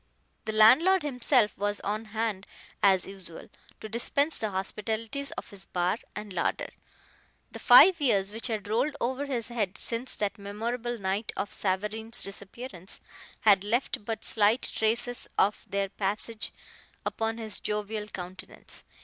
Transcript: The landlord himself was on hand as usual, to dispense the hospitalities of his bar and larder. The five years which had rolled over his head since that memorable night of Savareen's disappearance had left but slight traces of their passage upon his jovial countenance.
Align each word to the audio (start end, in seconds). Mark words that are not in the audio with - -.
The 0.45 0.51
landlord 0.51 1.03
himself 1.03 1.55
was 1.59 1.79
on 1.81 2.05
hand 2.05 2.47
as 2.81 3.05
usual, 3.05 3.49
to 3.81 3.87
dispense 3.87 4.39
the 4.39 4.49
hospitalities 4.49 5.29
of 5.33 5.51
his 5.51 5.67
bar 5.67 5.99
and 6.15 6.33
larder. 6.33 6.69
The 7.51 7.59
five 7.59 8.01
years 8.01 8.31
which 8.31 8.47
had 8.47 8.67
rolled 8.67 8.95
over 8.99 9.27
his 9.27 9.49
head 9.49 9.77
since 9.77 10.15
that 10.15 10.39
memorable 10.39 10.97
night 10.97 11.31
of 11.37 11.53
Savareen's 11.53 12.23
disappearance 12.23 12.99
had 13.41 13.63
left 13.63 14.03
but 14.03 14.25
slight 14.25 14.63
traces 14.63 15.27
of 15.37 15.67
their 15.69 15.89
passage 15.89 16.51
upon 17.05 17.37
his 17.37 17.59
jovial 17.59 18.07
countenance. 18.07 18.83